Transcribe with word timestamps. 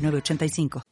985. 0.00 0.82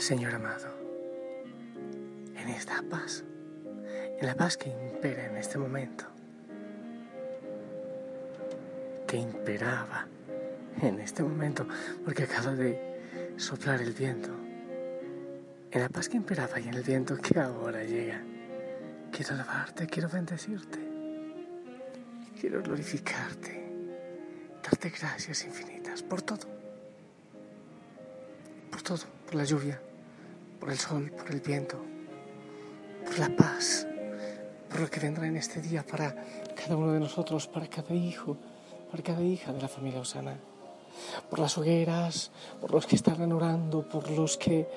Señor 0.00 0.34
amado, 0.34 0.66
en 2.34 2.48
esta 2.48 2.82
paz, 2.88 3.22
en 4.18 4.26
la 4.26 4.34
paz 4.34 4.56
que 4.56 4.70
impera 4.70 5.26
en 5.26 5.36
este 5.36 5.58
momento, 5.58 6.06
que 9.06 9.18
imperaba 9.18 10.06
en 10.80 11.00
este 11.00 11.22
momento, 11.22 11.66
porque 12.02 12.22
acaba 12.22 12.54
de 12.54 13.34
soplar 13.36 13.82
el 13.82 13.92
viento, 13.92 14.30
en 15.70 15.80
la 15.82 15.90
paz 15.90 16.08
que 16.08 16.16
imperaba 16.16 16.58
y 16.58 16.68
en 16.68 16.74
el 16.74 16.82
viento 16.82 17.18
que 17.18 17.38
ahora 17.38 17.84
llega, 17.84 18.22
quiero 19.12 19.34
alabarte, 19.34 19.86
quiero 19.86 20.08
bendecirte, 20.08 20.78
quiero 22.40 22.62
glorificarte, 22.62 23.70
darte 24.64 24.88
gracias 24.88 25.44
infinitas 25.44 26.02
por 26.02 26.22
todo, 26.22 26.48
por 28.70 28.80
todo, 28.80 29.04
por 29.26 29.34
la 29.34 29.44
lluvia 29.44 29.78
por 30.60 30.70
el 30.70 30.78
sol, 30.78 31.10
por 31.10 31.30
el 31.32 31.40
viento, 31.40 31.78
por 33.04 33.18
la 33.18 33.34
paz, 33.34 33.86
por 34.68 34.80
lo 34.80 34.90
que 34.90 35.00
vendrá 35.00 35.26
en 35.26 35.36
este 35.36 35.62
día 35.62 35.84
para 35.84 36.14
cada 36.54 36.76
uno 36.76 36.92
de 36.92 37.00
nosotros, 37.00 37.48
para 37.48 37.66
cada 37.66 37.94
hijo, 37.94 38.36
para 38.90 39.02
cada 39.02 39.22
hija 39.22 39.52
de 39.54 39.62
la 39.62 39.68
familia 39.68 40.00
Osana, 40.00 40.38
por 41.30 41.38
las 41.38 41.56
hogueras, 41.56 42.30
por 42.60 42.72
los 42.72 42.86
que 42.86 42.96
están 42.96 43.32
orando, 43.32 43.88
por 43.88 44.10
los 44.10 44.36
que 44.36 44.68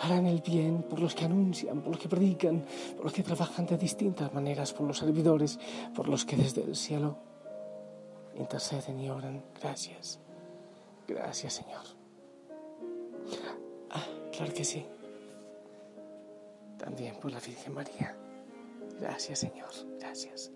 harán 0.00 0.26
el 0.26 0.40
bien, 0.40 0.82
por 0.82 0.98
los 0.98 1.14
que 1.14 1.26
anuncian, 1.26 1.82
por 1.82 1.92
los 1.92 2.00
que 2.00 2.08
predican, 2.08 2.64
por 2.96 3.04
los 3.04 3.12
que 3.12 3.22
trabajan 3.22 3.66
de 3.66 3.76
distintas 3.76 4.32
maneras, 4.32 4.72
por 4.72 4.86
los 4.86 4.98
servidores, 4.98 5.58
por 5.94 6.08
los 6.08 6.24
que 6.24 6.36
desde 6.36 6.62
el 6.62 6.74
cielo 6.74 7.18
interceden 8.34 8.98
y 8.98 9.10
oran. 9.10 9.44
Gracias. 9.60 10.18
Gracias, 11.06 11.52
Señor. 11.52 11.82
Ah, 13.90 14.06
claro 14.32 14.54
que 14.54 14.64
sí 14.64 14.86
también 16.82 17.14
por 17.16 17.30
la 17.30 17.40
Virgen 17.40 17.74
María. 17.74 18.16
Gracias 19.00 19.38
Señor, 19.38 19.70
gracias. 19.98 20.50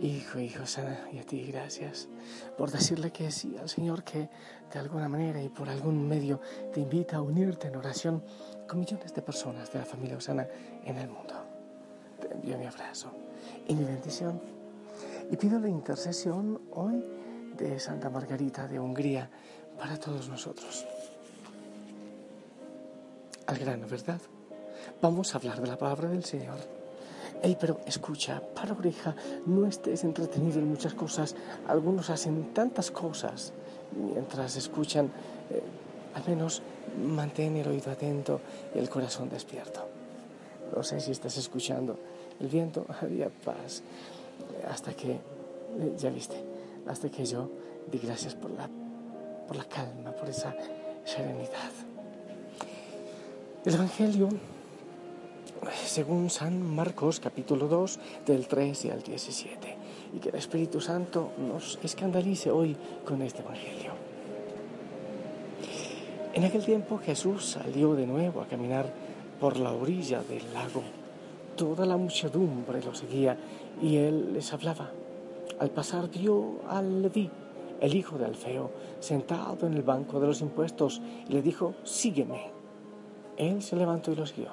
Hijo, 0.00 0.40
hijo 0.40 0.66
sana, 0.66 1.08
y 1.12 1.18
a 1.18 1.22
ti 1.24 1.46
gracias 1.50 2.08
por 2.58 2.70
decirle 2.72 3.12
que 3.12 3.30
sí 3.30 3.56
al 3.56 3.68
Señor 3.68 4.02
que 4.02 4.28
de 4.72 4.78
alguna 4.78 5.08
manera 5.08 5.40
y 5.40 5.48
por 5.48 5.68
algún 5.68 6.08
medio 6.08 6.40
te 6.72 6.80
invita 6.80 7.16
a 7.16 7.22
unirte 7.22 7.68
en 7.68 7.76
oración 7.76 8.22
con 8.68 8.80
millones 8.80 9.14
de 9.14 9.22
personas 9.22 9.72
de 9.72 9.78
la 9.78 9.84
familia 9.84 10.16
Osana 10.16 10.48
en 10.84 10.96
el 10.96 11.08
mundo. 11.08 11.34
Te 12.20 12.34
envío 12.34 12.58
mi 12.58 12.66
abrazo 12.66 13.12
y 13.68 13.74
mi 13.74 13.84
bendición 13.84 14.40
y 15.30 15.36
pido 15.36 15.60
la 15.60 15.68
intercesión 15.68 16.60
hoy 16.72 17.04
de 17.56 17.78
Santa 17.78 18.10
Margarita 18.10 18.66
de 18.66 18.80
Hungría 18.80 19.30
para 19.78 19.96
todos 19.98 20.28
nosotros 20.28 20.84
al 23.46 23.58
grano, 23.58 23.86
¿verdad? 23.88 24.20
Vamos 25.00 25.34
a 25.34 25.38
hablar 25.38 25.60
de 25.60 25.66
la 25.66 25.78
palabra 25.78 26.08
del 26.08 26.24
Señor. 26.24 26.58
Ey, 27.42 27.56
pero 27.60 27.80
escucha, 27.86 28.40
para 28.54 28.72
oreja, 28.72 29.14
no 29.46 29.66
estés 29.66 30.04
entretenido 30.04 30.58
en 30.58 30.68
muchas 30.68 30.94
cosas. 30.94 31.34
Algunos 31.68 32.10
hacen 32.10 32.54
tantas 32.54 32.90
cosas 32.90 33.52
mientras 33.92 34.56
escuchan. 34.56 35.10
Eh, 35.50 35.62
al 36.14 36.24
menos 36.26 36.62
mantén 37.02 37.56
el 37.56 37.68
oído 37.68 37.90
atento 37.90 38.40
y 38.74 38.78
el 38.78 38.88
corazón 38.88 39.28
despierto. 39.28 39.84
No 40.74 40.82
sé 40.82 41.00
si 41.00 41.10
estás 41.10 41.36
escuchando 41.36 41.98
el 42.40 42.48
viento, 42.48 42.86
había 43.00 43.28
paz. 43.28 43.82
Hasta 44.70 44.94
que, 44.94 45.12
eh, 45.12 45.94
ya 45.98 46.10
viste, 46.10 46.36
hasta 46.86 47.10
que 47.10 47.24
yo 47.26 47.50
di 47.90 47.98
gracias 47.98 48.34
por 48.34 48.50
la, 48.50 48.68
por 49.46 49.56
la 49.56 49.64
calma, 49.64 50.12
por 50.12 50.28
esa 50.28 50.54
serenidad. 51.04 51.93
El 53.64 53.72
Evangelio, 53.76 54.28
según 55.86 56.28
San 56.28 56.60
Marcos 56.74 57.18
capítulo 57.18 57.66
2, 57.66 57.98
del 58.26 58.46
13 58.46 58.92
al 58.92 59.02
17, 59.02 59.76
y 60.12 60.18
que 60.18 60.28
el 60.28 60.34
Espíritu 60.34 60.82
Santo 60.82 61.30
nos 61.38 61.78
escandalice 61.82 62.50
hoy 62.50 62.76
con 63.06 63.22
este 63.22 63.40
Evangelio. 63.40 63.92
En 66.34 66.44
aquel 66.44 66.62
tiempo 66.62 66.98
Jesús 66.98 67.52
salió 67.52 67.94
de 67.94 68.06
nuevo 68.06 68.42
a 68.42 68.46
caminar 68.46 68.92
por 69.40 69.56
la 69.56 69.72
orilla 69.72 70.22
del 70.22 70.42
lago. 70.52 70.82
Toda 71.56 71.86
la 71.86 71.96
muchedumbre 71.96 72.82
lo 72.82 72.94
seguía 72.94 73.38
y 73.80 73.96
él 73.96 74.34
les 74.34 74.52
hablaba. 74.52 74.90
Al 75.58 75.70
pasar 75.70 76.10
vio 76.10 76.60
al 76.68 77.00
Leví, 77.00 77.30
el 77.80 77.94
hijo 77.94 78.18
de 78.18 78.26
Alfeo, 78.26 78.70
sentado 79.00 79.66
en 79.66 79.72
el 79.72 79.82
banco 79.82 80.20
de 80.20 80.26
los 80.26 80.42
impuestos 80.42 81.00
y 81.30 81.32
le 81.32 81.40
dijo, 81.40 81.72
sígueme. 81.82 82.63
Él 83.36 83.62
se 83.62 83.76
levantó 83.76 84.12
y 84.12 84.16
los 84.16 84.34
guió. 84.34 84.48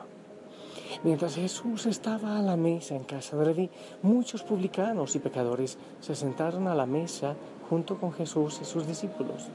Mientras 1.03 1.35
Jesús 1.35 1.85
estaba 1.85 2.37
a 2.37 2.41
la 2.41 2.57
mesa 2.57 2.95
en 2.95 3.03
casa 3.03 3.35
de 3.37 3.45
Leví, 3.45 3.69
muchos 4.01 4.43
publicanos 4.43 5.15
y 5.15 5.19
pecadores 5.19 5.77
se 5.99 6.15
sentaron 6.15 6.67
a 6.67 6.75
la 6.75 6.85
mesa 6.85 7.35
junto 7.69 7.97
con 7.99 8.11
Jesús 8.13 8.59
y 8.61 8.65
sus 8.65 8.85
discípulos, 8.85 9.47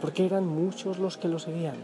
porque 0.00 0.26
eran 0.26 0.46
muchos 0.46 0.98
los 0.98 1.16
que 1.16 1.28
lo 1.28 1.38
seguían. 1.38 1.76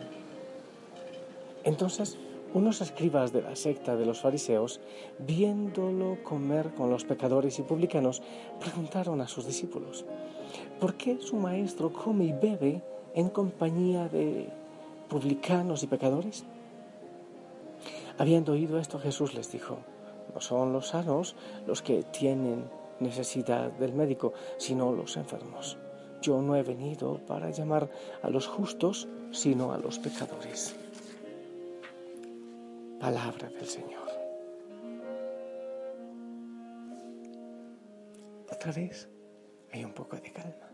Entonces, 1.65 2.19
unos 2.53 2.81
escribas 2.81 3.33
de 3.33 3.43
la 3.43 3.55
secta 3.55 3.97
de 3.97 4.05
los 4.05 4.21
fariseos, 4.21 4.81
viéndolo 5.19 6.19
comer 6.25 6.75
con 6.75 6.91
los 6.91 7.05
pecadores 7.05 7.59
y 7.59 7.63
publicanos, 7.63 8.23
preguntaron 8.59 9.21
a 9.21 9.29
sus 9.29 9.47
discípulos, 9.47 10.05
¿por 10.81 10.95
qué 10.95 11.19
su 11.21 11.37
maestro 11.37 11.93
come 11.93 12.25
y 12.25 12.33
bebe 12.33 12.83
en 13.15 13.29
compañía 13.29 14.09
de 14.09 14.49
publicanos 15.09 15.85
y 15.85 15.87
pecadores? 15.87 16.45
Habiendo 18.21 18.53
oído 18.53 18.79
esto, 18.79 18.99
Jesús 18.99 19.33
les 19.33 19.51
dijo, 19.51 19.79
no 20.35 20.43
son 20.43 20.75
los 20.75 20.89
sanos 20.89 21.37
los 21.67 21.81
que 21.81 22.03
tienen 22.03 22.71
necesidad 22.99 23.73
del 23.73 23.95
médico, 23.95 24.35
sino 24.59 24.93
los 24.93 25.17
enfermos. 25.17 25.79
Yo 26.21 26.43
no 26.43 26.55
he 26.55 26.63
venido 26.63 27.17
para 27.27 27.49
llamar 27.49 27.89
a 28.21 28.29
los 28.29 28.47
justos, 28.47 29.09
sino 29.31 29.73
a 29.73 29.79
los 29.79 29.99
pecadores. 29.99 30.77
Palabra 33.01 33.49
del 33.49 33.67
Señor. 33.67 34.07
Otra 38.53 38.71
vez 38.71 39.09
hay 39.73 39.83
un 39.83 39.95
poco 39.95 40.17
de 40.17 40.31
calma. 40.31 40.69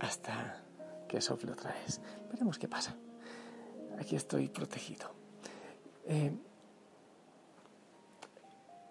Hasta 0.00 0.64
que 1.06 1.20
sople 1.20 1.52
otra 1.52 1.70
vez. 1.84 2.00
Veremos 2.30 2.58
qué 2.58 2.66
pasa. 2.66 2.96
Aquí 3.98 4.16
estoy 4.16 4.48
protegido. 4.48 5.23
Eh, 6.06 6.32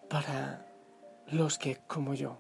para 0.10 0.66
los 1.28 1.58
que, 1.58 1.78
como 1.88 2.14
yo, 2.14 2.38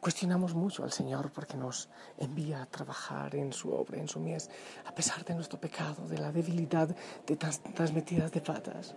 Cuestionamos 0.00 0.54
mucho 0.54 0.84
al 0.84 0.92
Señor 0.92 1.30
porque 1.32 1.56
nos 1.56 1.88
envía 2.18 2.62
a 2.62 2.66
trabajar 2.66 3.34
en 3.34 3.52
su 3.52 3.72
obra, 3.72 3.98
en 3.98 4.08
su 4.08 4.20
mies, 4.20 4.50
a 4.86 4.94
pesar 4.94 5.24
de 5.24 5.34
nuestro 5.34 5.60
pecado, 5.60 6.06
de 6.06 6.18
la 6.18 6.32
debilidad 6.32 6.88
de 7.26 7.36
tantas 7.36 7.92
metidas 7.92 8.32
de 8.32 8.40
patas. 8.40 8.94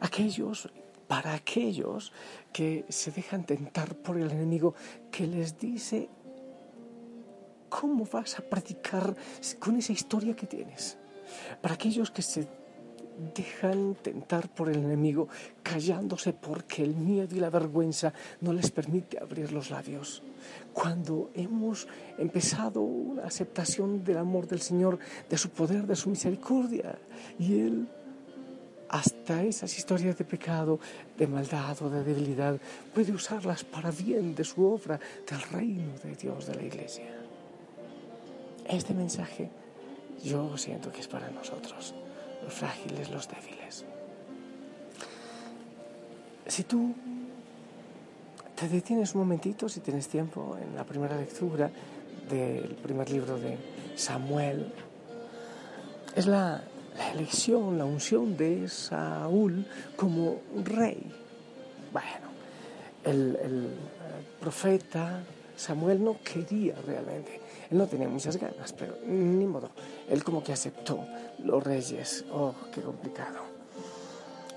Aquellos, 0.00 0.70
para 1.08 1.34
aquellos 1.34 2.12
que 2.52 2.84
se 2.88 3.10
dejan 3.10 3.44
tentar 3.44 3.94
por 3.96 4.16
el 4.16 4.30
enemigo, 4.30 4.74
que 5.10 5.26
les 5.26 5.58
dice, 5.58 6.08
¿cómo 7.68 8.06
vas 8.06 8.38
a 8.38 8.42
predicar 8.42 9.16
con 9.58 9.76
esa 9.76 9.92
historia 9.92 10.36
que 10.36 10.46
tienes? 10.46 10.98
Para 11.60 11.74
aquellos 11.74 12.10
que 12.10 12.22
se 12.22 12.48
dejan 13.34 13.94
tentar 13.96 14.48
por 14.48 14.68
el 14.68 14.76
enemigo, 14.76 15.28
callándose 15.62 16.32
porque 16.32 16.82
el 16.82 16.94
miedo 16.94 17.34
y 17.34 17.40
la 17.40 17.50
vergüenza 17.50 18.12
no 18.40 18.52
les 18.52 18.70
permite 18.70 19.18
abrir 19.18 19.52
los 19.52 19.70
labios. 19.70 20.22
Cuando 20.72 21.30
hemos 21.34 21.88
empezado 22.18 22.80
una 22.80 23.24
aceptación 23.24 24.04
del 24.04 24.18
amor 24.18 24.46
del 24.46 24.60
Señor, 24.60 24.98
de 25.28 25.38
su 25.38 25.50
poder, 25.50 25.86
de 25.86 25.96
su 25.96 26.10
misericordia, 26.10 26.98
y 27.38 27.60
Él 27.60 27.88
hasta 28.88 29.42
esas 29.42 29.76
historias 29.76 30.16
de 30.16 30.24
pecado, 30.24 30.78
de 31.18 31.26
maldad 31.26 31.76
o 31.82 31.90
de 31.90 32.04
debilidad, 32.04 32.60
puede 32.94 33.12
usarlas 33.12 33.64
para 33.64 33.90
bien 33.90 34.34
de 34.34 34.44
su 34.44 34.64
obra, 34.64 35.00
del 35.28 35.40
reino 35.50 35.92
de 36.04 36.14
Dios, 36.14 36.46
de 36.46 36.54
la 36.54 36.62
iglesia. 36.62 37.10
Este 38.68 38.94
mensaje 38.94 39.50
yo 40.22 40.56
siento 40.56 40.92
que 40.92 41.00
es 41.00 41.08
para 41.08 41.30
nosotros 41.30 41.94
los 42.46 42.54
frágiles, 42.54 43.10
los 43.10 43.28
débiles. 43.28 43.84
Si 46.46 46.62
tú 46.62 46.94
te 48.54 48.68
detienes 48.68 49.14
un 49.14 49.22
momentito, 49.22 49.68
si 49.68 49.80
tienes 49.80 50.08
tiempo, 50.08 50.56
en 50.62 50.76
la 50.76 50.84
primera 50.84 51.16
lectura 51.16 51.68
del 52.30 52.76
primer 52.76 53.10
libro 53.10 53.36
de 53.36 53.58
Samuel, 53.96 54.72
es 56.14 56.26
la, 56.26 56.62
elección, 57.12 57.76
la 57.76 57.84
unción 57.84 58.36
de 58.36 58.68
Saúl 58.68 59.66
como 59.96 60.40
rey. 60.64 61.12
Bueno, 61.92 62.28
el, 63.04 63.36
el 63.42 63.68
profeta 64.40 65.20
Samuel 65.56 66.04
no 66.04 66.18
quería 66.22 66.74
realmente 66.86 67.40
él 67.70 67.78
no 67.78 67.86
tenía 67.86 68.08
muchas 68.08 68.36
ganas, 68.36 68.72
pero 68.72 68.96
ni 69.06 69.46
modo. 69.46 69.70
Él 70.08 70.22
como 70.22 70.42
que 70.42 70.52
aceptó 70.52 71.04
los 71.42 71.62
reyes. 71.62 72.24
Oh, 72.30 72.54
qué 72.72 72.80
complicado. 72.80 73.40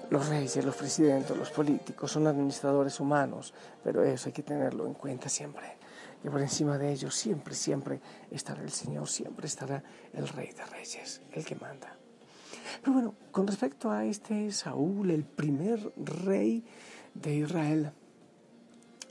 Los 0.09 0.27
reyes, 0.27 0.63
los 0.63 0.75
presidentes, 0.75 1.35
los 1.35 1.51
políticos 1.51 2.11
son 2.11 2.27
administradores 2.27 2.99
humanos, 2.99 3.53
pero 3.83 4.03
eso 4.03 4.29
hay 4.29 4.33
que 4.33 4.43
tenerlo 4.43 4.85
en 4.85 4.93
cuenta 4.93 5.29
siempre. 5.29 5.77
Y 6.23 6.29
por 6.29 6.41
encima 6.41 6.77
de 6.77 6.91
ellos 6.91 7.15
siempre, 7.15 7.53
siempre 7.53 8.01
estará 8.29 8.61
el 8.61 8.71
Señor, 8.71 9.07
siempre 9.07 9.47
estará 9.47 9.83
el 10.13 10.27
Rey 10.27 10.51
de 10.51 10.65
Reyes, 10.65 11.21
el 11.31 11.45
que 11.45 11.55
manda. 11.55 11.95
Pero 12.81 12.93
bueno, 12.93 13.15
con 13.31 13.47
respecto 13.47 13.91
a 13.91 14.05
este 14.05 14.51
Saúl, 14.51 15.11
el 15.11 15.23
primer 15.23 15.93
rey 15.95 16.63
de 17.13 17.35
Israel, 17.35 17.91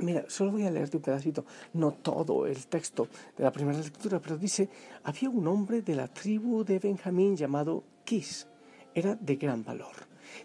Mira, 0.00 0.24
solo 0.28 0.52
voy 0.52 0.64
a 0.64 0.70
leerte 0.70 0.96
un 0.96 1.02
pedacito, 1.02 1.44
no 1.72 1.92
todo 1.92 2.46
el 2.46 2.66
texto 2.66 3.08
de 3.36 3.42
la 3.42 3.50
primera 3.50 3.78
lectura, 3.78 4.20
pero 4.20 4.36
dice, 4.36 4.68
había 5.02 5.28
un 5.28 5.46
hombre 5.48 5.82
de 5.82 5.94
la 5.96 6.06
tribu 6.06 6.64
de 6.64 6.78
Benjamín 6.78 7.36
llamado 7.36 7.82
Quis, 8.04 8.46
era 8.94 9.16
de 9.16 9.36
gran 9.36 9.64
valor. 9.64 9.94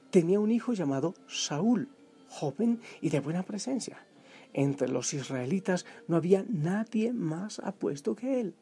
Tenía 0.10 0.40
un 0.40 0.52
hijo 0.52 0.74
llamado 0.74 1.14
Saúl, 1.28 1.90
joven 2.30 2.80
y 3.02 3.10
de 3.10 3.20
buena 3.20 3.44
presencia. 3.44 3.98
Entre 4.54 4.88
los 4.88 5.14
israelitas 5.14 5.86
no 6.08 6.16
había 6.16 6.46
nadie 6.48 7.14
más 7.14 7.60
apuesto 7.60 8.16
que 8.16 8.40
él. 8.40 8.56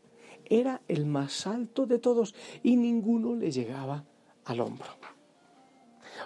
Era 0.46 0.82
el 0.88 1.06
más 1.06 1.48
alto 1.48 1.86
de 1.86 2.00
todos 2.00 2.36
y 2.64 2.76
ninguno 2.76 3.36
le 3.36 3.52
llegaba 3.52 4.06
al 4.46 4.60
hombro. 4.60 4.90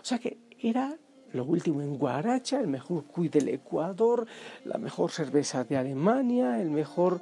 O 0.02 0.06
sea 0.06 0.20
que 0.20 0.38
era 0.60 0.98
lo 1.34 1.44
último 1.44 1.82
en 1.82 1.98
Guaracha, 1.98 2.60
el 2.60 2.68
mejor 2.68 3.06
cuy 3.06 3.30
del 3.30 3.50
Ecuador, 3.50 4.26
la 4.64 4.78
mejor 4.78 5.12
cerveza 5.12 5.64
de 5.64 5.78
Alemania, 5.78 6.62
el 6.62 6.70
mejor, 6.70 7.22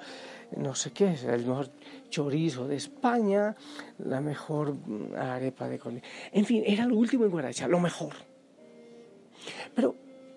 no 0.56 0.76
sé 0.76 0.92
qué, 0.92 1.16
el 1.28 1.46
mejor 1.46 1.70
chorizo 2.10 2.68
de 2.68 2.76
España, 2.76 3.56
la 3.98 4.22
mejor 4.22 4.76
mm, 4.76 5.16
arepa 5.16 5.68
de 5.68 5.80
Colombia. 5.80 6.04
En 6.32 6.46
fin, 6.46 6.64
era 6.66 6.86
lo 6.86 6.96
último 6.96 7.26
en 7.26 7.32
Guaracha, 7.32 7.68
lo 7.68 7.80
mejor. 7.80 8.14
Pero 9.76 9.96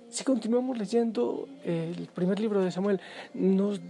si 0.08 0.24
continuamos 0.24 0.78
leyendo 0.78 1.48
el 1.64 2.08
primer 2.14 2.40
libro 2.40 2.62
de 2.62 2.70
Samuel, 2.70 3.00
nos 3.34 3.80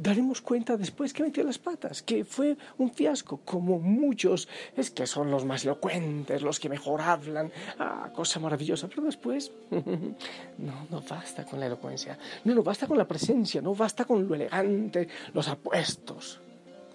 daremos 0.00 0.40
cuenta 0.40 0.76
después 0.76 1.12
que 1.12 1.22
metió 1.22 1.44
las 1.44 1.58
patas, 1.58 2.02
que 2.02 2.24
fue 2.24 2.56
un 2.78 2.90
fiasco, 2.90 3.40
como 3.44 3.78
muchos, 3.78 4.48
es 4.76 4.90
que 4.90 5.06
son 5.06 5.30
los 5.30 5.44
más 5.44 5.64
elocuentes, 5.64 6.42
los 6.42 6.60
que 6.60 6.68
mejor 6.68 7.00
hablan, 7.00 7.52
ah, 7.78 8.10
cosa 8.14 8.40
maravillosa, 8.40 8.88
pero 8.88 9.02
después 9.02 9.50
no, 10.58 10.86
no 10.90 11.02
basta 11.02 11.44
con 11.44 11.60
la 11.60 11.66
elocuencia, 11.66 12.18
no, 12.44 12.54
no 12.54 12.62
basta 12.62 12.86
con 12.86 12.98
la 12.98 13.06
presencia, 13.06 13.60
no 13.60 13.74
basta 13.74 14.04
con 14.04 14.26
lo 14.26 14.34
elegante, 14.34 15.08
los 15.34 15.48
apuestos. 15.48 16.40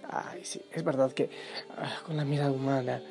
Ay, 0.09 0.41
sí, 0.43 0.61
es 0.71 0.83
verdad 0.83 1.11
que 1.11 1.29
ah, 1.77 2.01
con 2.05 2.17
la 2.17 2.25
mirada 2.25 2.51
humana 2.51 3.01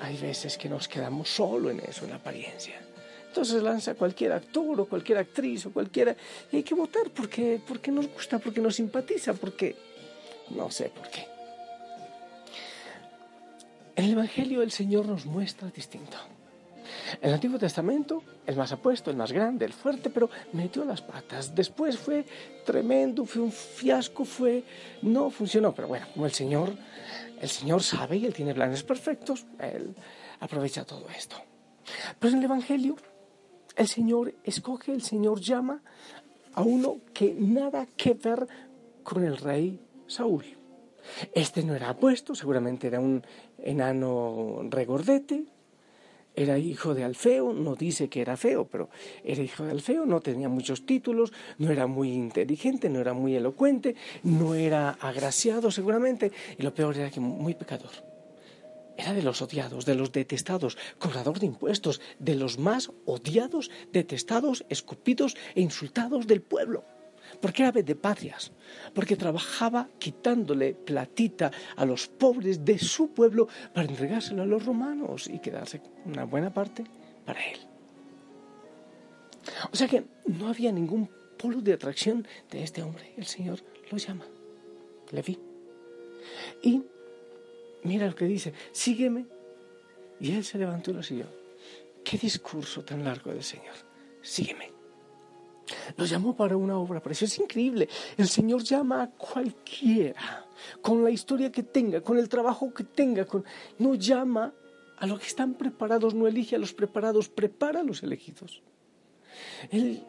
hay 0.00 0.16
veces 0.16 0.58
que 0.58 0.68
nos 0.68 0.88
quedamos 0.88 1.28
solo 1.28 1.70
en 1.70 1.80
eso, 1.80 2.04
en 2.04 2.10
la 2.10 2.16
apariencia. 2.16 2.91
Entonces 3.32 3.62
lanza 3.62 3.94
cualquier 3.94 4.32
actor 4.32 4.78
o 4.78 4.84
cualquier 4.84 5.16
actriz 5.16 5.64
o 5.64 5.72
cualquiera 5.72 6.14
y 6.52 6.56
hay 6.56 6.62
que 6.62 6.74
votar 6.74 7.08
porque, 7.16 7.58
porque 7.66 7.90
nos 7.90 8.06
gusta, 8.06 8.38
porque 8.38 8.60
nos 8.60 8.74
simpatiza, 8.74 9.32
porque 9.32 9.74
no 10.50 10.70
sé 10.70 10.90
por 10.90 11.08
qué. 11.08 11.26
En 13.96 14.04
el 14.04 14.10
Evangelio 14.12 14.60
el 14.60 14.70
Señor 14.70 15.06
nos 15.06 15.24
muestra 15.24 15.70
distinto. 15.70 16.18
En 17.22 17.30
el 17.30 17.34
Antiguo 17.36 17.58
Testamento, 17.58 18.22
el 18.46 18.54
más 18.54 18.70
apuesto, 18.70 19.10
el 19.10 19.16
más 19.16 19.32
grande, 19.32 19.64
el 19.64 19.72
fuerte, 19.72 20.10
pero 20.10 20.28
metió 20.52 20.84
las 20.84 21.00
patas. 21.00 21.54
Después 21.54 21.96
fue 21.96 22.26
tremendo, 22.66 23.24
fue 23.24 23.40
un 23.40 23.52
fiasco, 23.52 24.26
fue 24.26 24.62
no 25.00 25.30
funcionó. 25.30 25.74
Pero 25.74 25.88
bueno, 25.88 26.06
como 26.12 26.26
el 26.26 26.32
Señor, 26.32 26.74
el 27.40 27.48
Señor 27.48 27.82
sabe 27.82 28.18
y 28.18 28.26
él 28.26 28.34
tiene 28.34 28.52
planes 28.52 28.82
perfectos, 28.82 29.46
él 29.58 29.94
aprovecha 30.38 30.84
todo 30.84 31.06
esto. 31.16 31.36
Pero 32.18 32.34
en 32.34 32.38
el 32.40 32.44
Evangelio 32.44 32.96
el 33.76 33.88
Señor 33.88 34.34
escoge, 34.44 34.92
el 34.92 35.02
Señor 35.02 35.40
llama 35.40 35.82
a 36.54 36.62
uno 36.62 36.98
que 37.12 37.34
nada 37.38 37.86
que 37.96 38.14
ver 38.14 38.46
con 39.02 39.24
el 39.24 39.36
rey 39.36 39.80
Saúl. 40.06 40.44
Este 41.34 41.62
no 41.62 41.74
era 41.74 41.90
apuesto, 41.90 42.34
seguramente 42.34 42.86
era 42.86 43.00
un 43.00 43.22
enano 43.58 44.60
regordete, 44.70 45.44
era 46.34 46.58
hijo 46.58 46.94
de 46.94 47.04
Alfeo, 47.04 47.52
no 47.52 47.74
dice 47.74 48.08
que 48.08 48.20
era 48.22 48.36
feo, 48.36 48.66
pero 48.66 48.88
era 49.24 49.42
hijo 49.42 49.64
de 49.64 49.72
Alfeo, 49.72 50.06
no 50.06 50.20
tenía 50.20 50.48
muchos 50.48 50.86
títulos, 50.86 51.32
no 51.58 51.70
era 51.70 51.86
muy 51.86 52.12
inteligente, 52.12 52.88
no 52.88 53.00
era 53.00 53.12
muy 53.12 53.34
elocuente, 53.34 53.96
no 54.22 54.54
era 54.54 54.90
agraciado 54.90 55.70
seguramente, 55.70 56.32
y 56.58 56.62
lo 56.62 56.74
peor 56.74 56.96
era 56.96 57.10
que 57.10 57.20
muy 57.20 57.54
pecador. 57.54 58.11
Era 59.02 59.14
de 59.14 59.22
los 59.22 59.42
odiados, 59.42 59.84
de 59.84 59.96
los 59.96 60.12
detestados, 60.12 60.78
cobrador 61.00 61.40
de 61.40 61.46
impuestos, 61.46 62.00
de 62.20 62.36
los 62.36 62.60
más 62.60 62.92
odiados, 63.04 63.68
detestados, 63.92 64.64
escupidos 64.68 65.36
e 65.56 65.60
insultados 65.60 66.28
del 66.28 66.40
pueblo. 66.40 66.84
Porque 67.40 67.62
era 67.64 67.72
de 67.72 67.96
patrias, 67.96 68.52
porque 68.94 69.16
trabajaba 69.16 69.88
quitándole 69.98 70.74
platita 70.74 71.50
a 71.74 71.84
los 71.84 72.06
pobres 72.06 72.64
de 72.64 72.78
su 72.78 73.08
pueblo 73.08 73.48
para 73.74 73.88
entregárselo 73.88 74.42
a 74.42 74.46
los 74.46 74.64
romanos 74.64 75.26
y 75.26 75.40
quedarse 75.40 75.82
una 76.04 76.22
buena 76.22 76.54
parte 76.54 76.84
para 77.26 77.40
él. 77.44 77.58
O 79.72 79.76
sea 79.76 79.88
que 79.88 80.04
no 80.26 80.46
había 80.46 80.70
ningún 80.70 81.10
polo 81.38 81.60
de 81.60 81.72
atracción 81.72 82.24
de 82.52 82.62
este 82.62 82.84
hombre. 82.84 83.14
El 83.16 83.26
Señor 83.26 83.58
lo 83.90 83.98
llama, 83.98 84.26
Leví. 85.10 85.40
Y 86.62 86.84
Mira 87.84 88.06
lo 88.06 88.14
que 88.14 88.24
dice, 88.26 88.52
sígueme. 88.72 89.26
Y 90.20 90.32
él 90.32 90.44
se 90.44 90.58
levantó 90.58 90.90
y 90.90 90.94
lo 90.94 91.02
siguió. 91.02 91.26
Qué 92.04 92.16
discurso 92.16 92.84
tan 92.84 93.04
largo 93.04 93.32
del 93.32 93.42
Señor. 93.42 93.74
Sígueme. 94.20 94.70
Lo 95.96 96.04
llamó 96.04 96.36
para 96.36 96.56
una 96.56 96.78
obra 96.78 97.00
preciosa. 97.00 97.34
Es 97.34 97.40
increíble. 97.40 97.88
El 98.16 98.28
Señor 98.28 98.62
llama 98.62 99.02
a 99.02 99.10
cualquiera, 99.10 100.46
con 100.80 101.02
la 101.02 101.10
historia 101.10 101.50
que 101.50 101.62
tenga, 101.62 102.00
con 102.00 102.18
el 102.18 102.28
trabajo 102.28 102.72
que 102.72 102.84
tenga. 102.84 103.26
No 103.78 103.94
llama 103.94 104.52
a 104.98 105.06
los 105.06 105.18
que 105.18 105.26
están 105.26 105.54
preparados, 105.54 106.14
no 106.14 106.28
elige 106.28 106.56
a 106.56 106.58
los 106.58 106.72
preparados, 106.72 107.28
prepara 107.28 107.80
a 107.80 107.84
los 107.84 108.02
elegidos. 108.02 108.62
Él 109.70 110.04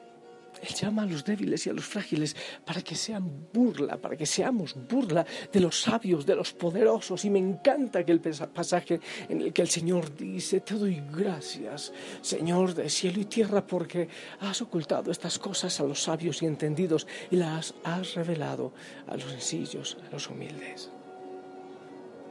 Él 0.63 0.73
llama 0.75 1.03
a 1.03 1.05
los 1.05 1.25
débiles 1.25 1.67
y 1.67 1.69
a 1.69 1.73
los 1.73 1.83
frágiles 1.83 2.37
para 2.65 2.81
que 2.81 2.95
sean 2.95 3.49
burla, 3.51 3.97
para 3.97 4.15
que 4.15 4.25
seamos 4.25 4.75
burla 4.87 5.25
de 5.51 5.59
los 5.59 5.81
sabios, 5.81 6.25
de 6.25 6.35
los 6.35 6.53
poderosos. 6.53 7.25
Y 7.25 7.29
me 7.29 7.39
encanta 7.39 7.99
aquel 7.99 8.21
pasaje 8.21 9.01
en 9.27 9.41
el 9.41 9.51
que 9.51 9.61
el 9.61 9.67
Señor 9.67 10.15
dice, 10.15 10.61
te 10.61 10.75
doy 10.75 11.03
gracias, 11.11 11.91
Señor 12.21 12.73
de 12.75 12.89
cielo 12.89 13.19
y 13.19 13.25
tierra, 13.25 13.67
porque 13.67 14.07
has 14.39 14.61
ocultado 14.61 15.11
estas 15.11 15.37
cosas 15.37 15.77
a 15.81 15.83
los 15.83 16.01
sabios 16.01 16.41
y 16.41 16.45
entendidos 16.45 17.07
y 17.29 17.35
las 17.35 17.73
has 17.83 18.15
revelado 18.15 18.73
a 19.07 19.17
los 19.17 19.31
sencillos, 19.31 19.97
a 20.07 20.13
los 20.13 20.29
humildes. 20.29 20.89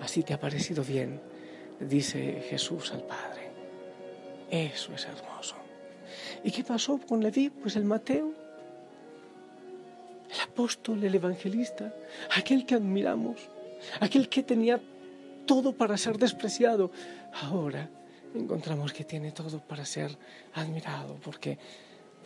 Así 0.00 0.22
te 0.22 0.32
ha 0.32 0.40
parecido 0.40 0.82
bien, 0.82 1.20
dice 1.80 2.42
Jesús 2.48 2.92
al 2.92 3.02
Padre. 3.02 3.50
Eso 4.50 4.94
es 4.94 5.04
hermoso. 5.04 5.61
¿Y 6.44 6.50
qué 6.50 6.64
pasó 6.64 6.98
con 6.98 7.22
Leví? 7.22 7.50
Pues 7.50 7.76
el 7.76 7.84
Mateo, 7.84 8.32
el 10.32 10.40
apóstol, 10.40 11.02
el 11.04 11.14
evangelista, 11.14 11.94
aquel 12.36 12.64
que 12.66 12.74
admiramos, 12.74 13.36
aquel 14.00 14.28
que 14.28 14.42
tenía 14.42 14.80
todo 15.46 15.72
para 15.72 15.96
ser 15.96 16.18
despreciado, 16.18 16.90
ahora 17.32 17.88
encontramos 18.34 18.92
que 18.92 19.04
tiene 19.04 19.32
todo 19.32 19.60
para 19.60 19.84
ser 19.84 20.16
admirado, 20.54 21.16
porque 21.22 21.58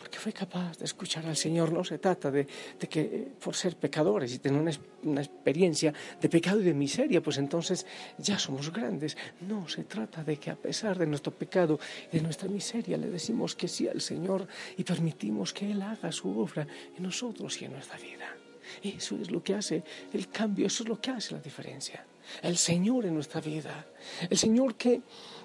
porque 0.07 0.19
fue 0.19 0.31
capaz 0.31 0.77
de 0.77 0.85
escuchar 0.85 1.25
al 1.25 1.35
Señor. 1.35 1.73
No 1.73 1.83
se 1.83 1.97
trata 1.97 2.31
de, 2.31 2.47
que 2.89 3.01
eh, 3.01 3.27
por 3.43 3.53
ser 3.53 3.75
pecadores 3.75 4.33
y 4.33 4.39
tener 4.39 4.79
una, 5.03 5.21
experiencia 5.21 5.93
de 6.21 6.29
pecado 6.29 6.61
y 6.61 6.63
de 6.63 6.73
miseria, 6.73 7.21
pues 7.21 7.37
entonces 7.39 7.85
ya 8.17 8.39
somos 8.39 8.71
grandes. 8.71 9.17
No, 9.41 9.67
se 9.67 9.83
trata 9.83 10.23
de 10.23 10.37
que 10.37 10.49
a 10.49 10.55
pesar 10.55 10.97
de 10.97 11.05
nuestro 11.05 11.33
pecado 11.33 11.77
y 12.09 12.15
de 12.15 12.23
nuestra 12.23 12.47
miseria 12.47 12.95
le 12.95 13.09
decimos 13.09 13.53
que 13.53 13.67
sí 13.67 13.89
al 13.89 13.99
Señor 13.99 14.47
y 14.77 14.83
permitimos 14.85 15.51
que 15.51 15.69
Él 15.69 15.81
haga 15.81 16.09
su 16.13 16.39
obra 16.39 16.65
en 16.95 17.03
nosotros 17.03 17.61
y 17.61 17.65
en 17.65 17.73
nuestra 17.73 17.97
vida. 17.97 18.33
Eso 18.81 19.17
es 19.17 19.29
lo 19.29 19.43
que 19.43 19.55
hace 19.55 19.83
el 20.13 20.29
cambio, 20.29 20.67
eso 20.67 20.83
es 20.83 20.89
lo 20.89 21.01
que 21.01 21.11
hace 21.11 21.33
la 21.33 21.41
diferencia. 21.41 22.05
El 22.41 22.55
Señor 22.55 23.05
en 23.05 23.13
nuestra 23.13 23.41
vida, 23.41 23.85
el 24.29 24.37
Señor 24.37 24.75
que, 24.75 25.01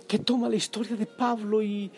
que 0.07 0.21
toma 0.21 0.49
la 0.49 0.55
historia 0.55 0.95
de 0.95 1.07
Pablo 1.07 1.65
y 1.65 1.91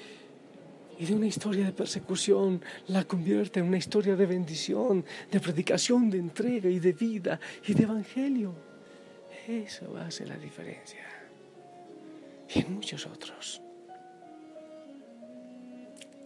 y 0.99 1.07
de 1.07 1.15
una 1.15 1.27
historia 1.27 1.65
de 1.65 1.73
persecución 1.73 2.63
la 2.89 3.05
convierte 3.05 3.61
en 3.61 3.67
una 3.67 3.79
historia 3.79 4.17
de 4.17 4.27
bendición, 4.27 5.05
de 5.31 5.41
predicación, 5.41 6.11
de 6.11 6.19
entrega 6.19 6.69
y 6.69 6.79
de 6.79 6.93
vida 6.93 7.41
y 7.67 7.75
de 7.75 7.83
evangelio. 7.83 8.55
Eso 9.47 9.97
hace 9.97 10.27
la 10.27 10.37
diferencia. 10.37 11.05
Y 12.55 12.61
en 12.61 12.75
muchos 12.75 13.07
otros. 13.07 13.61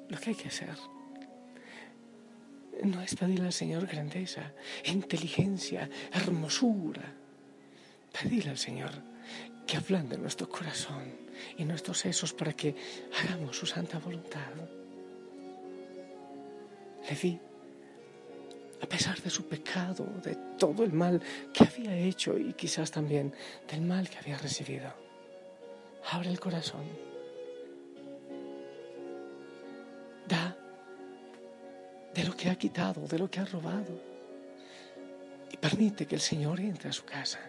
Lo 0.09 0.19
que 0.19 0.31
hay 0.31 0.37
que 0.37 0.49
hacer 0.49 0.77
no 2.83 3.03
es 3.03 3.15
pedirle 3.15 3.47
al 3.47 3.53
Señor 3.53 3.87
grandeza, 3.87 4.53
inteligencia, 4.85 5.89
hermosura. 6.13 7.15
Pedirle 8.13 8.51
al 8.51 8.59
Señor 8.59 8.91
que 9.69 9.77
ablande 9.77 10.17
nuestro 10.17 10.49
corazón 10.49 11.05
y 11.59 11.65
nuestros 11.65 11.99
sesos 11.99 12.33
para 12.33 12.55
que 12.55 12.75
hagamos 13.21 13.55
su 13.55 13.67
santa 13.67 13.99
voluntad. 13.99 14.55
vi, 17.23 17.39
a 18.81 18.87
pesar 18.87 19.21
de 19.21 19.29
su 19.29 19.47
pecado, 19.47 20.07
de 20.25 20.35
todo 20.57 20.85
el 20.85 20.93
mal 20.93 21.21
que 21.53 21.65
había 21.65 21.95
hecho 21.95 22.39
y 22.39 22.55
quizás 22.55 22.91
también 22.91 23.35
del 23.71 23.83
mal 23.83 24.09
que 24.09 24.17
había 24.17 24.39
recibido, 24.39 24.91
abre 26.13 26.31
el 26.31 26.41
corazón. 26.41 26.87
Da 30.27 30.57
de 32.15 32.25
lo 32.25 32.35
que 32.35 32.49
ha 32.49 32.57
quitado, 32.57 33.07
de 33.07 33.19
lo 33.19 33.31
que 33.31 33.41
ha 33.41 33.45
robado. 33.45 34.01
Y 35.53 35.59
permite 35.59 36.07
que 36.07 36.15
el 36.15 36.23
Señor 36.23 36.59
entre 36.59 36.89
a 36.89 36.93
su 36.93 37.05
casa, 37.05 37.41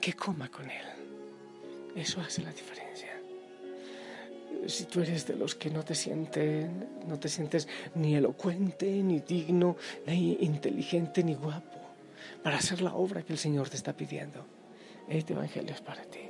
que 0.00 0.14
coma 0.14 0.48
con 0.48 0.70
Él. 0.70 1.07
Eso 1.98 2.20
hace 2.20 2.42
la 2.42 2.52
diferencia. 2.52 3.08
Si 4.68 4.84
tú 4.84 5.00
eres 5.00 5.26
de 5.26 5.34
los 5.34 5.56
que 5.56 5.68
no 5.68 5.84
te 5.84 5.96
sienten, 5.96 7.02
no 7.08 7.18
te 7.18 7.28
sientes 7.28 7.66
ni 7.96 8.14
elocuente, 8.14 8.86
ni 9.02 9.18
digno, 9.18 9.76
ni 10.06 10.34
inteligente, 10.40 11.24
ni 11.24 11.34
guapo 11.34 11.76
para 12.44 12.58
hacer 12.58 12.82
la 12.82 12.94
obra 12.94 13.22
que 13.22 13.32
el 13.32 13.38
Señor 13.38 13.68
te 13.68 13.76
está 13.76 13.94
pidiendo, 13.94 14.46
este 15.08 15.32
evangelio 15.32 15.74
es 15.74 15.80
para 15.80 16.02
ti, 16.02 16.20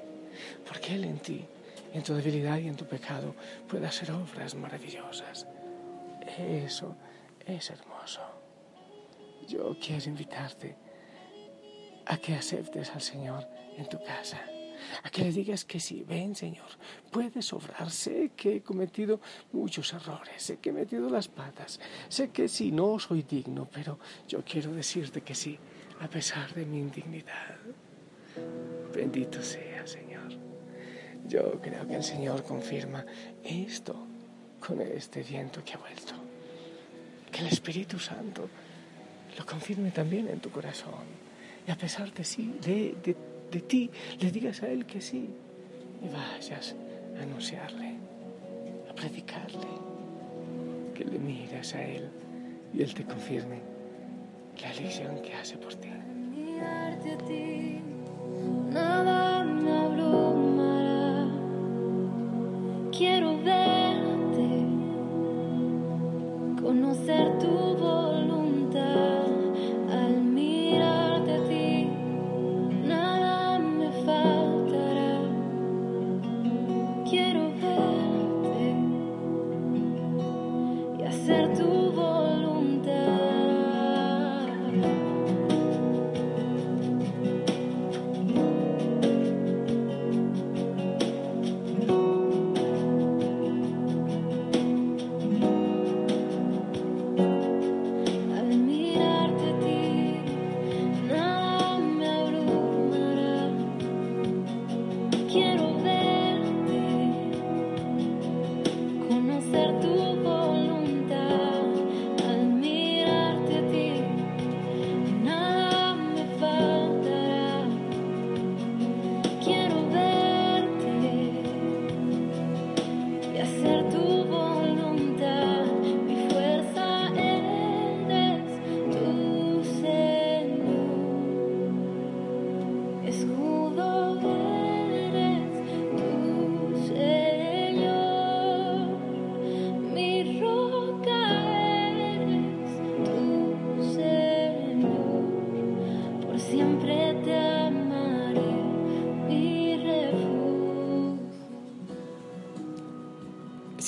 porque 0.66 0.94
él 0.94 1.04
en 1.04 1.18
ti, 1.18 1.44
en 1.92 2.02
tu 2.02 2.14
debilidad 2.14 2.58
y 2.58 2.68
en 2.68 2.76
tu 2.76 2.86
pecado, 2.86 3.34
puede 3.68 3.86
hacer 3.86 4.10
obras 4.12 4.54
maravillosas. 4.54 5.46
Eso 6.38 6.96
es 7.44 7.68
hermoso. 7.68 8.22
Yo 9.46 9.76
quiero 9.78 10.08
invitarte 10.08 10.76
a 12.06 12.16
que 12.16 12.34
aceptes 12.34 12.90
al 12.90 13.02
Señor 13.02 13.46
en 13.76 13.86
tu 13.86 14.02
casa 14.02 14.40
a 15.02 15.10
que 15.10 15.22
le 15.22 15.32
digas 15.32 15.64
que 15.64 15.80
sí, 15.80 16.04
ven 16.06 16.34
Señor, 16.34 16.68
puedes 17.10 17.52
obrar, 17.52 17.90
sé 17.90 18.30
que 18.36 18.56
he 18.56 18.62
cometido 18.62 19.20
muchos 19.52 19.92
errores, 19.92 20.42
sé 20.42 20.58
que 20.58 20.70
he 20.70 20.72
metido 20.72 21.08
las 21.10 21.28
patas, 21.28 21.80
sé 22.08 22.30
que 22.30 22.48
sí, 22.48 22.70
no 22.70 22.98
soy 22.98 23.22
digno, 23.22 23.68
pero 23.72 23.98
yo 24.26 24.42
quiero 24.44 24.72
decirte 24.72 25.22
que 25.22 25.34
sí, 25.34 25.58
a 26.00 26.08
pesar 26.08 26.54
de 26.54 26.64
mi 26.64 26.78
indignidad. 26.78 27.56
Bendito 28.94 29.42
sea, 29.42 29.86
Señor. 29.86 30.32
Yo 31.26 31.60
creo 31.60 31.86
que 31.86 31.96
el 31.96 32.04
Señor 32.04 32.42
confirma 32.44 33.04
esto 33.42 34.06
con 34.60 34.80
este 34.80 35.22
viento 35.22 35.62
que 35.64 35.74
ha 35.74 35.78
vuelto. 35.78 36.14
Que 37.30 37.40
el 37.40 37.48
Espíritu 37.48 37.98
Santo 37.98 38.48
lo 39.36 39.46
confirme 39.46 39.90
también 39.90 40.28
en 40.28 40.40
tu 40.40 40.50
corazón. 40.50 41.04
Y 41.66 41.70
a 41.70 41.76
pesar 41.76 42.12
de 42.12 42.24
sí, 42.24 42.56
de, 42.62 42.96
de 43.02 43.16
de 43.50 43.60
ti, 43.60 43.90
le 44.20 44.30
digas 44.30 44.62
a 44.62 44.68
Él 44.68 44.86
que 44.86 45.00
sí 45.00 45.30
y 46.02 46.08
vayas 46.08 46.74
a 47.18 47.22
anunciarle, 47.22 47.94
a 48.90 48.94
predicarle, 48.94 49.68
que 50.94 51.04
le 51.04 51.18
mires 51.18 51.74
a 51.74 51.82
Él 51.82 52.10
y 52.74 52.82
Él 52.82 52.94
te 52.94 53.04
confirme 53.04 53.60
la 54.60 54.72
elección 54.72 55.20
que 55.22 55.34
hace 55.34 55.56
por 55.56 55.74
ti. 55.74 55.88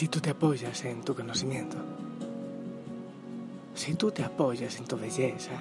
Si 0.00 0.08
tú 0.08 0.18
te 0.18 0.30
apoyas 0.30 0.82
en 0.86 1.02
tu 1.02 1.14
conocimiento, 1.14 1.76
Si 3.74 3.94
tú 3.96 4.10
te 4.10 4.24
apoyas 4.24 4.78
en 4.78 4.86
tu 4.86 4.96
belleza, 4.96 5.58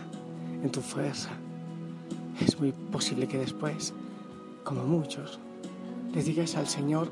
en 0.64 0.72
tu 0.72 0.80
fuerza, 0.80 1.32
es 2.40 2.58
muy 2.58 2.72
posible 2.72 3.28
que 3.28 3.38
después, 3.38 3.94
como 4.64 4.86
muchos, 4.86 5.40
le 6.14 6.24
digas 6.24 6.56
al 6.56 6.68
Señor, 6.68 7.12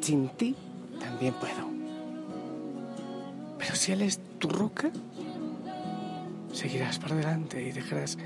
sin 0.00 0.30
ti 0.30 0.56
también 0.98 1.34
puedo. 1.34 1.68
Pero 3.58 3.74
si 3.74 3.92
Él 3.92 4.00
es 4.00 4.18
tu 4.38 4.48
roca, 4.48 4.90
seguirás 6.50 6.98
para 6.98 7.14
adelante 7.14 7.62
y 7.62 7.72
dejarás 7.72 8.16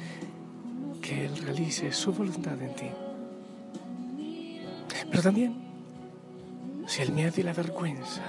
que 1.02 1.26
Él 1.26 1.36
realice 1.38 1.90
su 1.92 2.12
voluntad 2.12 2.62
en 2.62 2.74
ti. 2.76 2.90
Pero 5.10 5.22
también, 5.24 5.67
el 7.02 7.12
miedo 7.12 7.34
y 7.36 7.42
la 7.42 7.52
vergüenza 7.52 8.22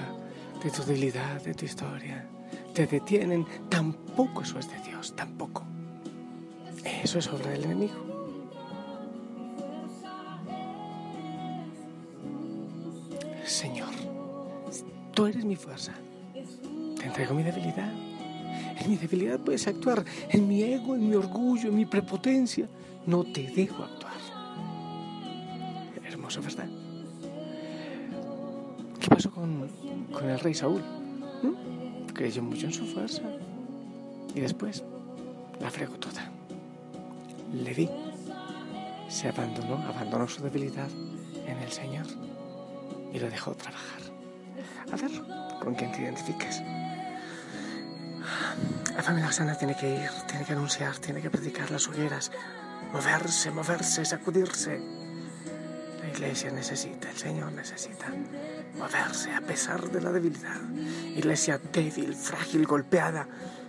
de 0.62 0.70
tu 0.70 0.82
debilidad, 0.84 1.42
de 1.42 1.54
tu 1.54 1.64
historia, 1.64 2.26
te 2.74 2.86
detienen, 2.86 3.46
tampoco 3.68 4.42
eso 4.42 4.58
es 4.58 4.70
de 4.70 4.78
Dios, 4.88 5.14
tampoco. 5.16 5.64
Eso 6.84 7.18
es 7.18 7.28
obra 7.28 7.50
del 7.50 7.64
enemigo. 7.64 7.94
Señor, 13.44 13.90
tú 15.14 15.26
eres 15.26 15.44
mi 15.44 15.56
fuerza. 15.56 15.92
Te 16.32 17.06
entrego 17.06 17.34
mi 17.34 17.42
debilidad. 17.42 17.92
En 18.78 18.90
mi 18.90 18.96
debilidad 18.96 19.40
puedes 19.40 19.66
actuar. 19.66 20.04
En 20.28 20.46
mi 20.46 20.62
ego, 20.62 20.94
en 20.94 21.08
mi 21.08 21.16
orgullo, 21.16 21.70
en 21.70 21.76
mi 21.76 21.86
prepotencia. 21.86 22.68
No 23.06 23.24
te 23.24 23.42
dejo 23.50 23.82
actuar. 23.82 24.12
Hermoso, 26.06 26.40
¿verdad? 26.42 26.68
¿Qué 29.10 29.16
pasó 29.16 29.30
con, 29.32 29.68
con 30.12 30.30
el 30.30 30.38
rey 30.38 30.54
Saúl? 30.54 30.82
¿Mm? 31.42 32.12
Creyó 32.12 32.44
mucho 32.44 32.66
en 32.66 32.72
su 32.72 32.86
fuerza. 32.86 33.22
Y 34.36 34.40
después 34.40 34.84
la 35.58 35.68
fregó 35.68 35.94
toda. 35.94 36.30
Leví 37.52 37.90
se 39.08 39.28
abandonó, 39.28 39.84
abandonó 39.84 40.28
su 40.28 40.44
debilidad 40.44 40.88
en 41.44 41.58
el 41.58 41.72
Señor 41.72 42.06
y 43.12 43.18
lo 43.18 43.28
dejó 43.28 43.52
trabajar. 43.56 44.00
A 44.92 44.96
ver, 44.96 45.10
¿con 45.60 45.74
quién 45.74 45.90
te 45.90 46.02
identificas? 46.02 46.62
La 48.94 49.02
familia 49.02 49.32
sana 49.32 49.56
tiene 49.56 49.76
que 49.76 50.04
ir, 50.04 50.10
tiene 50.28 50.44
que 50.44 50.52
anunciar, 50.52 50.96
tiene 50.98 51.20
que 51.20 51.30
predicar 51.30 51.68
las 51.72 51.88
hogueras, 51.88 52.30
moverse, 52.92 53.50
moverse, 53.50 54.04
sacudirse. 54.04 54.80
La 56.00 56.08
iglesia 56.10 56.52
necesita, 56.52 57.10
el 57.10 57.16
Señor 57.16 57.50
necesita 57.50 58.06
moverse 58.76 59.32
a 59.34 59.40
pesar 59.40 59.90
de 59.90 60.00
la 60.00 60.12
debilidad. 60.12 60.60
Iglesia 61.16 61.58
débil, 61.72 62.14
frágil, 62.14 62.66
golpeada, 62.66 63.26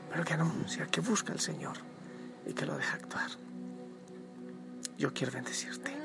pero 0.09 0.23
que 0.23 0.33
anuncia, 0.33 0.87
que 0.87 1.01
busca 1.01 1.33
al 1.33 1.39
Señor 1.39 1.77
y 2.45 2.53
que 2.53 2.65
lo 2.65 2.77
deja 2.77 2.95
actuar. 2.95 3.31
Yo 4.97 5.13
quiero 5.13 5.31
bendecirte. 5.31 5.97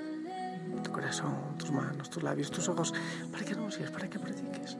Tu 0.83 0.91
corazón, 0.91 1.57
tus 1.59 1.71
manos, 1.71 2.11
tus 2.11 2.23
labios, 2.23 2.51
tus 2.51 2.69
ojos, 2.69 2.93
para 3.31 3.45
que 3.45 3.53
anuncies, 3.53 3.91
para 3.91 4.09
que 4.09 4.19
prediques. 4.19 4.77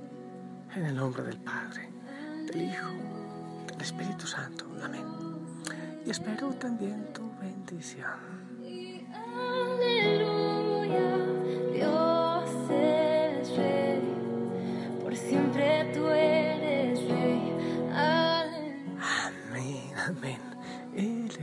En 0.75 0.85
el 0.85 0.97
nombre 0.97 1.23
del 1.23 1.39
Padre, 1.39 1.89
del 2.47 2.63
Hijo, 2.63 2.91
del 3.67 3.81
Espíritu 3.81 4.27
Santo. 4.27 4.67
Amén. 4.83 5.05
Y 6.05 6.11
espero 6.11 6.51
también 6.55 7.13
tu 7.13 7.31
bendición. 7.41 8.46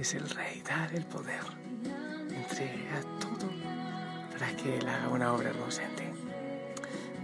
Es 0.03 0.15
el 0.15 0.29
Rey, 0.29 0.61
dar 0.67 0.93
el 0.93 1.05
poder. 1.05 1.45
Entrega 2.29 2.99
todo 3.21 3.49
para 4.33 4.53
que 4.57 4.77
Él 4.77 4.85
haga 4.89 5.07
una 5.07 5.31
obra 5.31 5.51
hermosa 5.51 5.81
en. 5.83 6.13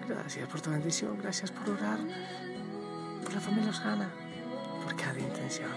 Gracias 0.07 0.47
por 0.47 0.61
tu 0.61 0.69
bendición, 0.71 1.17
gracias 1.21 1.51
por 1.51 1.71
orar 1.71 1.99
por 3.21 3.33
la 3.33 3.41
familia 3.41 3.71
Osana, 3.71 4.09
por 4.81 4.95
cada 4.95 5.19
intención, 5.19 5.69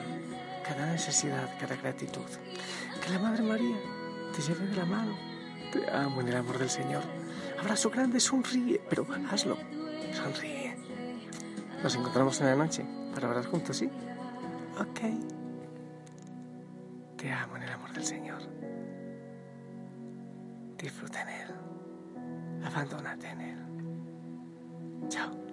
cada 0.65 0.93
necesidad, 0.93 1.51
cada 1.59 1.75
gratitud. 1.75 2.31
Que 3.05 3.11
la 3.11 3.19
Madre 3.19 3.43
María 3.43 3.77
te 4.37 4.41
lleve 4.41 4.65
de 4.69 4.77
la 4.77 4.85
mano. 4.85 5.19
Te 5.73 5.91
amo 5.91 6.21
en 6.21 6.29
el 6.29 6.37
amor 6.37 6.59
del 6.59 6.71
Señor. 6.71 7.03
Abrazo 7.59 7.91
grande, 7.91 8.21
sonríe, 8.21 8.81
pero 8.89 9.05
hazlo. 9.29 9.59
Sonríe. 10.15 10.77
Nos 11.83 11.97
encontramos 11.97 12.41
en 12.41 12.47
la 12.47 12.55
noche 12.55 12.87
para 13.13 13.29
orar 13.29 13.47
juntos, 13.47 13.77
¿sí? 13.79 13.91
Ok. 14.79 15.42
Te 17.23 17.31
amo 17.31 17.57
en 17.57 17.63
el 17.63 17.71
amor 17.71 17.93
del 17.93 18.03
Señor. 18.05 18.43
Disfruta 20.77 21.23
en 21.23 21.29
Él. 21.29 22.65
Abandónate 22.65 23.29
en 23.29 23.41
Él. 23.41 25.09
Chao. 25.09 25.52